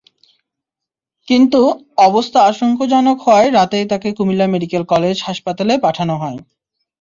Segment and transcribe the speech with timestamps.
[1.27, 1.61] কিন্তু
[1.99, 6.39] অবস্থা আশঙ্কাজনক হওয়ায় রাতেই তাঁকে কুমিল্লা মেডিকেল কলেজ হাসপাতালে পাঠানো হয়।